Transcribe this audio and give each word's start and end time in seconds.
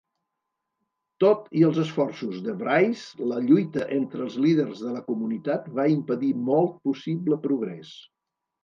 Tot 1.23 1.43
i 1.59 1.65
els 1.67 1.77
esforços 1.83 2.39
de 2.47 2.55
Wrice, 2.63 3.27
la 3.33 3.39
lluita 3.51 3.87
entre 3.99 4.27
els 4.29 4.41
líders 4.47 4.83
de 4.87 4.95
la 4.97 5.07
comunitat 5.13 5.71
va 5.79 5.89
impedir 5.99 6.37
molt 6.53 6.79
possible 6.91 7.43
progrés. 7.49 7.97